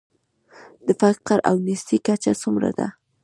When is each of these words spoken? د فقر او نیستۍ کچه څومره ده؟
د 0.85 0.87
فقر 0.99 1.37
او 1.49 1.55
نیستۍ 1.65 1.97
کچه 2.05 2.31
څومره 2.41 2.69
ده؟ 2.77 2.87